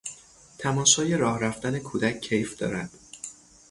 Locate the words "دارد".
2.57-2.89